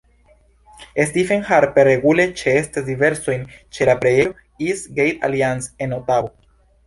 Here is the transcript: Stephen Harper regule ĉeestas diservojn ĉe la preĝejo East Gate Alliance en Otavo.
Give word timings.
Stephen 1.09 1.43
Harper 1.49 1.85
regule 1.89 2.23
ĉeestas 2.41 2.87
diservojn 2.87 3.45
ĉe 3.77 3.87
la 3.91 3.95
preĝejo 4.05 4.33
East 4.69 4.89
Gate 5.01 5.23
Alliance 5.29 5.73
en 5.87 5.95
Otavo. 5.99 6.35